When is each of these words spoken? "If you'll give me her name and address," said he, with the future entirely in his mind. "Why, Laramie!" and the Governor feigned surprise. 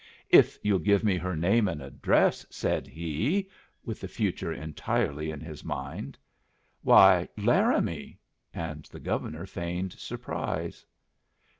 "If 0.31 0.57
you'll 0.63 0.79
give 0.79 1.03
me 1.03 1.15
her 1.17 1.35
name 1.35 1.67
and 1.67 1.79
address," 1.79 2.43
said 2.49 2.87
he, 2.87 3.47
with 3.85 4.01
the 4.01 4.07
future 4.07 4.51
entirely 4.51 5.29
in 5.29 5.39
his 5.41 5.63
mind. 5.63 6.17
"Why, 6.81 7.29
Laramie!" 7.37 8.17
and 8.51 8.83
the 8.85 8.99
Governor 8.99 9.45
feigned 9.45 9.93
surprise. 9.93 10.87